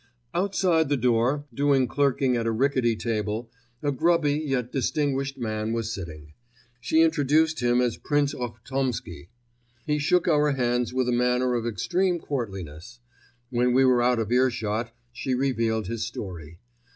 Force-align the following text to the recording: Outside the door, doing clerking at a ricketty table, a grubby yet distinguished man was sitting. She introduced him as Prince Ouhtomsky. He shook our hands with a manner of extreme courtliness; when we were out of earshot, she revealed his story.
Outside 0.33 0.89
the 0.89 0.97
door, 0.97 1.45
doing 1.53 1.87
clerking 1.87 2.35
at 2.35 2.47
a 2.47 2.51
ricketty 2.51 2.95
table, 2.95 3.51
a 3.83 3.91
grubby 3.91 4.33
yet 4.33 4.71
distinguished 4.71 5.37
man 5.37 5.73
was 5.73 5.93
sitting. 5.93 6.33
She 6.79 7.03
introduced 7.03 7.59
him 7.61 7.81
as 7.81 7.97
Prince 7.97 8.33
Ouhtomsky. 8.33 9.27
He 9.85 9.99
shook 9.99 10.27
our 10.27 10.53
hands 10.53 10.91
with 10.91 11.07
a 11.07 11.11
manner 11.11 11.53
of 11.53 11.67
extreme 11.67 12.17
courtliness; 12.17 12.99
when 13.51 13.73
we 13.73 13.85
were 13.85 14.01
out 14.01 14.17
of 14.17 14.31
earshot, 14.31 14.91
she 15.13 15.35
revealed 15.35 15.85
his 15.85 16.03
story. 16.03 16.57